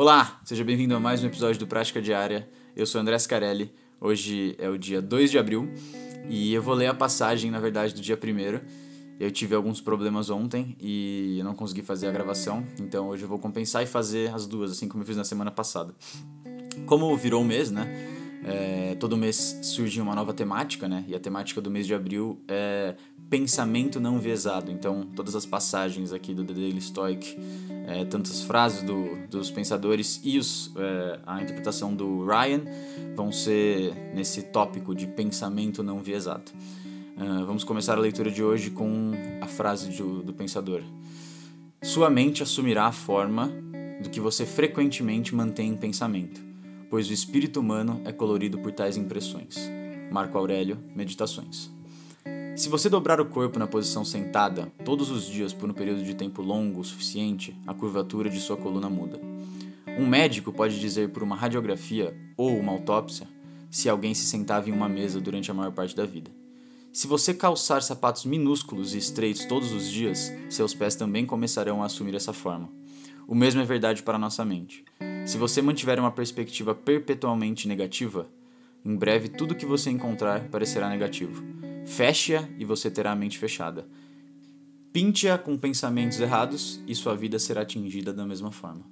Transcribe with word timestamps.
Olá, 0.00 0.40
seja 0.46 0.64
bem-vindo 0.64 0.96
a 0.96 0.98
mais 0.98 1.22
um 1.22 1.26
episódio 1.26 1.58
do 1.58 1.66
Prática 1.66 2.00
Diária. 2.00 2.48
Eu 2.74 2.86
sou 2.86 3.02
André 3.02 3.18
Scarelli. 3.18 3.70
Hoje 4.00 4.56
é 4.58 4.66
o 4.66 4.78
dia 4.78 5.02
2 5.02 5.30
de 5.30 5.38
abril 5.38 5.70
e 6.26 6.54
eu 6.54 6.62
vou 6.62 6.72
ler 6.72 6.86
a 6.86 6.94
passagem, 6.94 7.50
na 7.50 7.60
verdade, 7.60 7.92
do 7.92 8.00
dia 8.00 8.18
1 8.18 8.60
Eu 9.20 9.30
tive 9.30 9.54
alguns 9.54 9.78
problemas 9.78 10.30
ontem 10.30 10.74
e 10.80 11.42
não 11.44 11.54
consegui 11.54 11.82
fazer 11.82 12.06
a 12.06 12.10
gravação, 12.12 12.66
então 12.80 13.08
hoje 13.08 13.24
eu 13.24 13.28
vou 13.28 13.38
compensar 13.38 13.82
e 13.82 13.86
fazer 13.86 14.32
as 14.32 14.46
duas, 14.46 14.70
assim 14.70 14.88
como 14.88 15.02
eu 15.02 15.06
fiz 15.06 15.18
na 15.18 15.24
semana 15.24 15.50
passada. 15.50 15.94
Como 16.86 17.14
virou 17.14 17.42
um 17.42 17.46
mês, 17.46 17.70
né? 17.70 17.86
É, 18.42 18.94
todo 18.94 19.18
mês 19.18 19.58
surge 19.62 20.00
uma 20.00 20.14
nova 20.14 20.32
temática, 20.32 20.88
né? 20.88 21.04
E 21.08 21.14
a 21.14 21.20
temática 21.20 21.60
do 21.60 21.70
mês 21.70 21.86
de 21.86 21.92
abril 21.92 22.42
é 22.48 22.96
pensamento 23.30 23.98
não 23.98 24.18
viesado. 24.18 24.70
Então, 24.70 25.06
todas 25.16 25.34
as 25.34 25.46
passagens 25.46 26.12
aqui 26.12 26.34
do 26.34 26.44
The 26.44 26.52
Daily 26.52 26.80
Stoic, 26.80 27.38
é, 27.86 28.04
tantas 28.04 28.42
frases 28.42 28.82
do, 28.82 29.26
dos 29.28 29.50
pensadores 29.50 30.20
e 30.22 30.36
os, 30.36 30.72
é, 30.76 31.20
a 31.24 31.40
interpretação 31.40 31.94
do 31.94 32.26
Ryan 32.26 32.62
vão 33.16 33.32
ser 33.32 33.94
nesse 34.14 34.42
tópico 34.42 34.94
de 34.94 35.06
pensamento 35.06 35.82
não 35.82 36.02
viesado. 36.02 36.50
Uh, 37.16 37.44
vamos 37.44 37.64
começar 37.64 37.98
a 37.98 38.00
leitura 38.00 38.30
de 38.30 38.42
hoje 38.42 38.70
com 38.70 39.12
a 39.42 39.46
frase 39.46 39.90
do, 39.90 40.22
do 40.22 40.32
pensador. 40.32 40.82
Sua 41.82 42.08
mente 42.08 42.42
assumirá 42.42 42.86
a 42.86 42.92
forma 42.92 43.52
do 44.02 44.08
que 44.08 44.20
você 44.20 44.46
frequentemente 44.46 45.34
mantém 45.34 45.68
em 45.68 45.76
pensamento 45.76 46.50
pois 46.90 47.08
o 47.08 47.12
espírito 47.12 47.60
humano 47.60 48.02
é 48.04 48.12
colorido 48.12 48.58
por 48.58 48.72
tais 48.72 48.96
impressões. 48.96 49.56
Marco 50.10 50.36
Aurélio, 50.36 50.76
Meditações. 50.94 51.79
Se 52.60 52.68
você 52.68 52.90
dobrar 52.90 53.18
o 53.22 53.24
corpo 53.24 53.58
na 53.58 53.66
posição 53.66 54.04
sentada 54.04 54.70
todos 54.84 55.10
os 55.10 55.24
dias 55.24 55.50
por 55.50 55.70
um 55.70 55.72
período 55.72 56.04
de 56.04 56.12
tempo 56.12 56.42
longo 56.42 56.80
o 56.80 56.84
suficiente, 56.84 57.56
a 57.66 57.72
curvatura 57.72 58.28
de 58.28 58.38
sua 58.38 58.54
coluna 58.54 58.90
muda. 58.90 59.18
Um 59.98 60.06
médico 60.06 60.52
pode 60.52 60.78
dizer 60.78 61.08
por 61.08 61.22
uma 61.22 61.34
radiografia 61.34 62.14
ou 62.36 62.54
uma 62.54 62.72
autópsia 62.72 63.26
se 63.70 63.88
alguém 63.88 64.12
se 64.12 64.26
sentava 64.26 64.68
em 64.68 64.74
uma 64.74 64.90
mesa 64.90 65.22
durante 65.22 65.50
a 65.50 65.54
maior 65.54 65.72
parte 65.72 65.96
da 65.96 66.04
vida. 66.04 66.30
Se 66.92 67.06
você 67.06 67.32
calçar 67.32 67.80
sapatos 67.80 68.26
minúsculos 68.26 68.94
e 68.94 68.98
estreitos 68.98 69.46
todos 69.46 69.72
os 69.72 69.88
dias, 69.88 70.30
seus 70.50 70.74
pés 70.74 70.94
também 70.94 71.24
começarão 71.24 71.82
a 71.82 71.86
assumir 71.86 72.14
essa 72.14 72.34
forma. 72.34 72.68
O 73.26 73.34
mesmo 73.34 73.62
é 73.62 73.64
verdade 73.64 74.02
para 74.02 74.18
nossa 74.18 74.44
mente. 74.44 74.84
Se 75.24 75.38
você 75.38 75.62
mantiver 75.62 75.98
uma 75.98 76.12
perspectiva 76.12 76.74
perpetualmente 76.74 77.66
negativa, 77.66 78.28
em 78.84 78.94
breve 78.94 79.30
tudo 79.30 79.54
que 79.54 79.64
você 79.64 79.88
encontrar 79.88 80.50
parecerá 80.50 80.90
negativo. 80.90 81.42
Feche-a 81.86 82.48
e 82.58 82.64
você 82.64 82.90
terá 82.90 83.12
a 83.12 83.16
mente 83.16 83.38
fechada. 83.38 83.86
Pinte-a 84.92 85.38
com 85.38 85.56
pensamentos 85.56 86.20
errados 86.20 86.80
e 86.86 86.94
sua 86.94 87.14
vida 87.14 87.38
será 87.38 87.62
atingida 87.62 88.12
da 88.12 88.26
mesma 88.26 88.50
forma. 88.50 88.84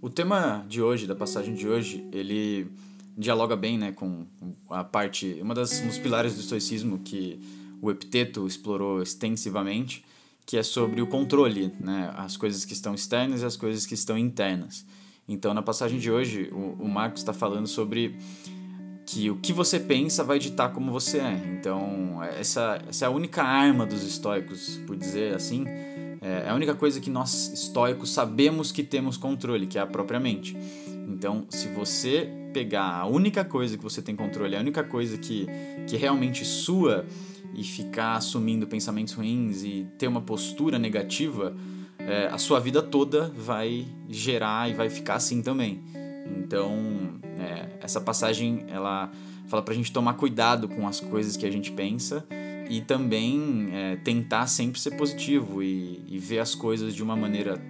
O 0.00 0.08
tema 0.08 0.64
de 0.68 0.80
hoje, 0.80 1.06
da 1.06 1.14
passagem 1.14 1.54
de 1.54 1.68
hoje, 1.68 2.06
ele 2.12 2.70
dialoga 3.16 3.54
bem 3.54 3.76
né, 3.76 3.92
com 3.92 4.26
a 4.70 4.82
parte, 4.82 5.38
uma 5.42 5.54
das, 5.54 5.80
um 5.80 5.88
dos 5.88 5.98
pilares 5.98 6.34
do 6.34 6.40
estoicismo 6.40 7.00
que 7.00 7.38
o 7.82 7.90
Epiteto 7.90 8.46
explorou 8.46 9.02
extensivamente, 9.02 10.04
que 10.46 10.56
é 10.56 10.62
sobre 10.62 11.02
o 11.02 11.06
controle, 11.06 11.72
né, 11.80 12.12
as 12.16 12.36
coisas 12.36 12.64
que 12.64 12.72
estão 12.72 12.94
externas 12.94 13.42
e 13.42 13.44
as 13.44 13.56
coisas 13.56 13.84
que 13.84 13.94
estão 13.94 14.16
internas. 14.16 14.86
Então, 15.28 15.52
na 15.54 15.62
passagem 15.62 15.98
de 15.98 16.10
hoje, 16.10 16.48
o, 16.52 16.82
o 16.82 16.88
Marcos 16.88 17.20
está 17.20 17.32
falando 17.32 17.66
sobre 17.66 18.16
que 19.10 19.28
o 19.28 19.36
que 19.36 19.52
você 19.52 19.80
pensa 19.80 20.22
vai 20.22 20.38
ditar 20.38 20.72
como 20.72 20.92
você 20.92 21.18
é. 21.18 21.42
Então, 21.58 22.22
essa, 22.38 22.80
essa 22.88 23.04
é 23.04 23.08
a 23.08 23.10
única 23.10 23.42
arma 23.42 23.84
dos 23.84 24.04
estoicos, 24.04 24.80
por 24.86 24.96
dizer 24.96 25.34
assim. 25.34 25.64
É, 25.66 26.44
é 26.46 26.48
a 26.48 26.54
única 26.54 26.76
coisa 26.76 27.00
que 27.00 27.10
nós 27.10 27.52
estoicos 27.52 28.12
sabemos 28.12 28.70
que 28.70 28.84
temos 28.84 29.16
controle, 29.16 29.66
que 29.66 29.78
é 29.78 29.80
a 29.80 29.86
própria 29.86 30.20
mente. 30.20 30.56
Então, 31.08 31.44
se 31.48 31.66
você 31.68 32.30
pegar 32.52 32.84
a 32.84 33.06
única 33.06 33.44
coisa 33.44 33.76
que 33.76 33.82
você 33.82 34.00
tem 34.00 34.14
controle, 34.14 34.54
a 34.54 34.60
única 34.60 34.84
coisa 34.84 35.18
que, 35.18 35.48
que 35.88 35.96
realmente 35.96 36.44
sua 36.44 37.04
e 37.52 37.64
ficar 37.64 38.14
assumindo 38.14 38.64
pensamentos 38.68 39.14
ruins 39.14 39.64
e 39.64 39.88
ter 39.98 40.06
uma 40.06 40.20
postura 40.20 40.78
negativa, 40.78 41.52
é, 41.98 42.28
a 42.28 42.38
sua 42.38 42.60
vida 42.60 42.80
toda 42.80 43.28
vai 43.36 43.88
gerar 44.08 44.70
e 44.70 44.74
vai 44.74 44.88
ficar 44.88 45.14
assim 45.14 45.42
também. 45.42 45.82
Então, 46.38 47.20
é, 47.38 47.68
essa 47.80 48.00
passagem 48.00 48.64
ela 48.68 49.10
fala 49.48 49.62
pra 49.62 49.74
gente 49.74 49.92
tomar 49.92 50.14
cuidado 50.14 50.68
com 50.68 50.86
as 50.86 51.00
coisas 51.00 51.36
que 51.36 51.44
a 51.44 51.50
gente 51.50 51.72
pensa 51.72 52.24
e 52.68 52.80
também 52.80 53.68
é, 53.72 53.96
tentar 53.96 54.46
sempre 54.46 54.78
ser 54.80 54.92
positivo 54.92 55.62
e, 55.62 56.04
e, 56.06 56.18
ver 56.18 56.38
as 56.38 56.54
coisas 56.54 56.94
de 56.94 57.02
uma 57.02 57.16
maneira 57.16 57.60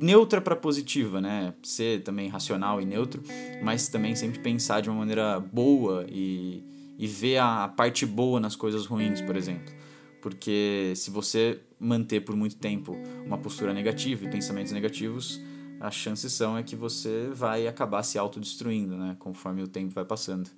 neutra 0.00 0.40
para 0.40 0.56
positiva, 0.56 1.20
né? 1.20 1.52
Ser 1.62 2.02
também 2.02 2.28
racional 2.28 2.80
e 2.80 2.86
neutro, 2.86 3.22
mas 3.62 3.88
também 3.88 4.16
sempre 4.16 4.38
pensar 4.38 4.80
de 4.80 4.88
uma 4.88 4.98
maneira 4.98 5.38
boa 5.38 6.06
e, 6.08 6.64
e 6.98 7.06
ver 7.06 7.36
a, 7.36 7.64
a 7.64 7.68
parte 7.68 8.06
boa 8.06 8.40
nas 8.40 8.56
coisas 8.56 8.86
ruins, 8.86 9.20
por 9.20 9.36
exemplo. 9.36 9.74
Porque 10.22 10.94
se 10.96 11.10
você 11.10 11.60
manter 11.78 12.20
por 12.20 12.34
muito 12.34 12.56
tempo 12.56 12.96
uma 13.24 13.36
postura 13.36 13.74
negativa 13.74 14.24
e 14.24 14.30
pensamentos 14.30 14.72
negativos, 14.72 15.38
as 15.80 15.94
chances 15.94 16.32
são 16.32 16.56
é 16.56 16.62
que 16.62 16.74
você 16.74 17.28
vai 17.32 17.66
acabar 17.66 18.02
se 18.02 18.18
autodestruindo, 18.18 18.96
né, 18.96 19.16
conforme 19.18 19.62
o 19.62 19.68
tempo 19.68 19.92
vai 19.92 20.04
passando. 20.04 20.50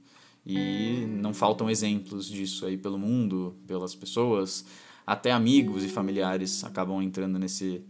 E 0.47 1.05
não 1.07 1.35
faltam 1.35 1.69
exemplos 1.69 2.27
disso 2.27 2.65
aí 2.65 2.77
pelo 2.77 2.99
mundo, 2.99 3.57
pelas 3.67 3.95
pessoas, 3.95 4.65
até 5.07 5.31
amigos 5.31 5.85
e 5.85 5.89
familiares 5.89 6.65
acabam 6.65 7.03
entrando 7.03 7.39
nesse 7.39 7.83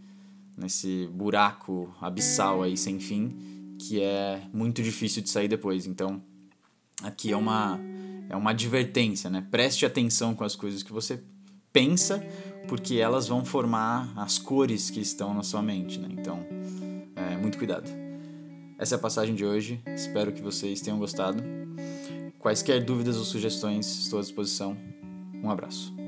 nesse 0.57 1.07
buraco 1.13 1.93
abissal 2.01 2.61
aí 2.61 2.75
sem 2.75 2.99
fim, 2.99 3.77
que 3.79 4.01
é 4.01 4.41
muito 4.53 4.83
difícil 4.83 5.21
de 5.21 5.29
sair 5.29 5.47
depois. 5.47 5.85
Então, 5.87 6.21
aqui 7.01 7.31
é 7.31 7.37
uma 7.37 7.79
é 8.29 8.35
uma 8.35 8.51
advertência, 8.51 9.29
né? 9.29 9.45
Preste 9.49 9.85
atenção 9.85 10.35
com 10.35 10.43
as 10.43 10.55
coisas 10.55 10.83
que 10.83 10.91
você 10.91 11.23
pensa, 11.73 12.23
porque 12.67 12.95
elas 12.95 13.27
vão 13.27 13.43
formar 13.43 14.11
as 14.15 14.37
cores 14.37 14.89
que 14.89 14.99
estão 14.99 15.33
na 15.33 15.43
sua 15.43 15.61
mente, 15.61 15.97
né? 15.97 16.09
Então, 16.11 16.45
é, 17.19 17.37
muito 17.37 17.57
cuidado. 17.57 17.89
Essa 18.77 18.95
é 18.95 18.97
a 18.97 18.99
passagem 18.99 19.35
de 19.35 19.45
hoje. 19.45 19.81
Espero 19.87 20.31
que 20.31 20.41
vocês 20.41 20.79
tenham 20.79 20.97
gostado. 20.97 21.43
Quaisquer 22.39 22.83
dúvidas 22.83 23.17
ou 23.17 23.25
sugestões, 23.25 23.85
estou 23.99 24.19
à 24.19 24.21
disposição. 24.21 24.77
Um 25.43 25.49
abraço. 25.49 25.98